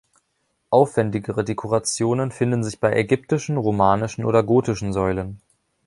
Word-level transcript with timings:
Aufwendigere 0.71 1.43
Dekorationen 1.43 2.31
finden 2.31 2.63
sich 2.63 2.79
bei 2.79 2.91
ägyptischen, 2.95 3.57
romanischen 3.57 4.25
oder 4.25 4.41
gotischen 4.41 4.93
Säulen. 4.93 5.39